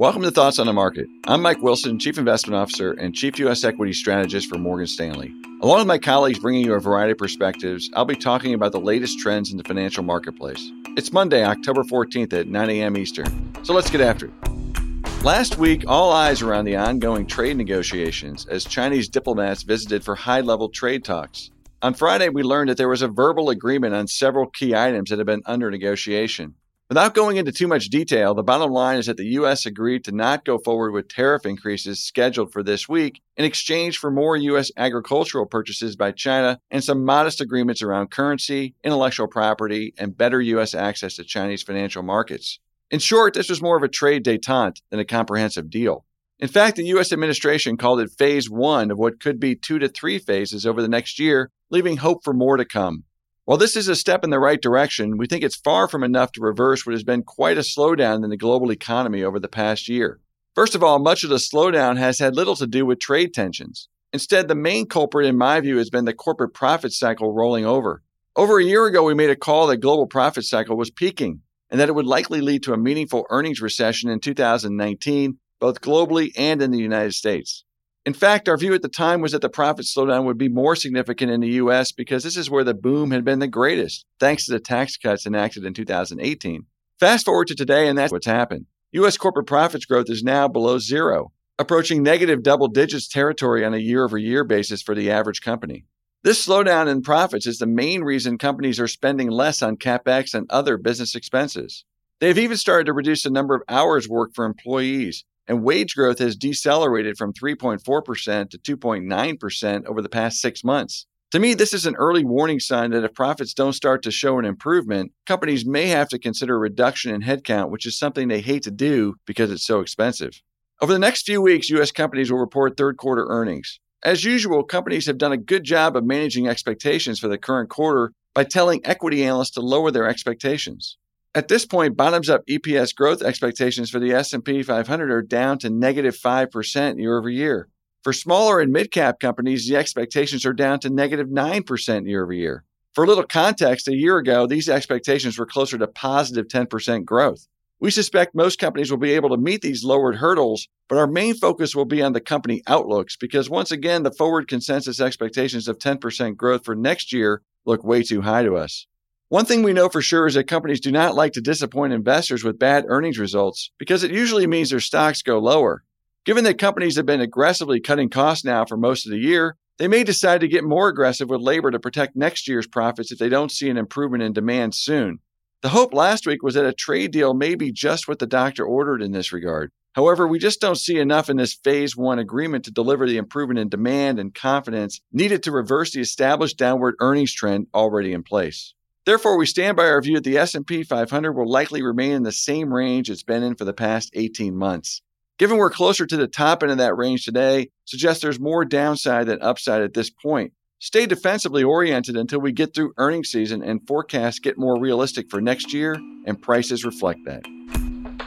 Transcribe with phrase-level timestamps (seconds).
[0.00, 1.08] Welcome to Thoughts on the Market.
[1.26, 3.62] I'm Mike Wilson, Chief Investment Officer and Chief U.S.
[3.64, 5.30] Equity Strategist for Morgan Stanley.
[5.60, 8.80] Along with my colleagues bringing you a variety of perspectives, I'll be talking about the
[8.80, 10.72] latest trends in the financial marketplace.
[10.96, 12.96] It's Monday, October 14th at 9 a.m.
[12.96, 13.54] Eastern.
[13.62, 15.22] So let's get after it.
[15.22, 20.14] Last week, all eyes were on the ongoing trade negotiations as Chinese diplomats visited for
[20.14, 21.50] high level trade talks.
[21.82, 25.18] On Friday, we learned that there was a verbal agreement on several key items that
[25.18, 26.54] had been under negotiation.
[26.90, 29.64] Without going into too much detail, the bottom line is that the U.S.
[29.64, 34.10] agreed to not go forward with tariff increases scheduled for this week in exchange for
[34.10, 34.72] more U.S.
[34.76, 40.74] agricultural purchases by China and some modest agreements around currency, intellectual property, and better U.S.
[40.74, 42.58] access to Chinese financial markets.
[42.90, 46.04] In short, this was more of a trade detente than a comprehensive deal.
[46.40, 47.12] In fact, the U.S.
[47.12, 50.88] administration called it phase one of what could be two to three phases over the
[50.88, 53.04] next year, leaving hope for more to come.
[53.46, 56.32] While this is a step in the right direction, we think it's far from enough
[56.32, 59.88] to reverse what has been quite a slowdown in the global economy over the past
[59.88, 60.20] year.
[60.54, 63.88] First of all, much of the slowdown has had little to do with trade tensions.
[64.12, 68.02] Instead, the main culprit, in my view, has been the corporate profit cycle rolling over.
[68.36, 71.80] Over a year ago, we made a call that global profit cycle was peaking and
[71.80, 76.60] that it would likely lead to a meaningful earnings recession in 2019, both globally and
[76.60, 77.64] in the United States.
[78.10, 80.74] In fact, our view at the time was that the profit slowdown would be more
[80.74, 81.92] significant in the U.S.
[81.92, 85.26] because this is where the boom had been the greatest, thanks to the tax cuts
[85.26, 86.66] enacted in 2018.
[86.98, 88.66] Fast forward to today, and that's what's happened.
[88.90, 89.16] U.S.
[89.16, 94.04] corporate profits growth is now below zero, approaching negative double digits territory on a year
[94.04, 95.84] over year basis for the average company.
[96.24, 100.50] This slowdown in profits is the main reason companies are spending less on capex and
[100.50, 101.84] other business expenses.
[102.18, 106.18] They've even started to reduce the number of hours worked for employees, and wage growth
[106.18, 111.06] has decelerated from 3.4% to 2.9% over the past six months.
[111.32, 114.38] To me, this is an early warning sign that if profits don't start to show
[114.38, 118.40] an improvement, companies may have to consider a reduction in headcount, which is something they
[118.40, 120.42] hate to do because it's so expensive.
[120.80, 121.92] Over the next few weeks, U.S.
[121.92, 123.78] companies will report third quarter earnings.
[124.02, 128.12] As usual, companies have done a good job of managing expectations for the current quarter
[128.34, 130.96] by telling equity analysts to lower their expectations.
[131.32, 135.70] At this point, bottoms up EPS growth expectations for the S&P 500 are down to
[135.70, 137.68] negative 5% year over year.
[138.02, 142.64] For smaller and mid-cap companies, the expectations are down to negative 9% year over year.
[142.94, 147.46] For a little context, a year ago, these expectations were closer to positive 10% growth.
[147.78, 151.34] We suspect most companies will be able to meet these lowered hurdles, but our main
[151.34, 155.78] focus will be on the company outlooks because once again, the forward consensus expectations of
[155.78, 158.88] 10% growth for next year look way too high to us.
[159.30, 162.42] One thing we know for sure is that companies do not like to disappoint investors
[162.42, 165.84] with bad earnings results because it usually means their stocks go lower.
[166.24, 169.86] Given that companies have been aggressively cutting costs now for most of the year, they
[169.86, 173.28] may decide to get more aggressive with labor to protect next year's profits if they
[173.28, 175.20] don't see an improvement in demand soon.
[175.62, 178.64] The hope last week was that a trade deal may be just what the doctor
[178.64, 179.70] ordered in this regard.
[179.92, 183.60] However, we just don't see enough in this phase one agreement to deliver the improvement
[183.60, 188.74] in demand and confidence needed to reverse the established downward earnings trend already in place.
[189.10, 192.30] Therefore, we stand by our view that the S&P 500 will likely remain in the
[192.30, 195.02] same range it's been in for the past 18 months.
[195.36, 199.26] Given we're closer to the top end of that range today, suggests there's more downside
[199.26, 200.52] than upside at this point.
[200.78, 205.40] Stay defensively oriented until we get through earnings season and forecasts get more realistic for
[205.40, 205.94] next year
[206.24, 207.42] and prices reflect that.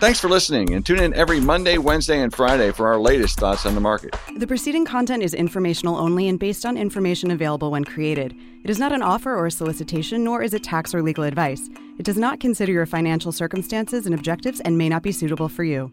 [0.04, 3.66] Thanks for listening and tune in every Monday, Wednesday, and Friday for our latest thoughts
[3.66, 4.14] on the market.
[4.36, 8.36] The preceding content is informational only and based on information available when created.
[8.66, 11.70] It is not an offer or a solicitation, nor is it tax or legal advice.
[11.98, 15.64] It does not consider your financial circumstances and objectives and may not be suitable for
[15.64, 15.90] you.